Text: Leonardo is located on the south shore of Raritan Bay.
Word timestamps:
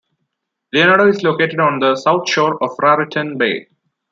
Leonardo 0.73 1.07
is 1.09 1.21
located 1.21 1.59
on 1.59 1.77
the 1.77 1.95
south 1.95 2.27
shore 2.27 2.57
of 2.63 2.71
Raritan 2.81 3.37
Bay. 3.37 3.67